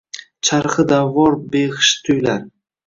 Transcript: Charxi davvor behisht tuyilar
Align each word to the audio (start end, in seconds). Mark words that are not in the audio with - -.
Charxi 0.47 0.85
davvor 0.93 1.37
behisht 1.53 2.03
tuyilar 2.05 2.43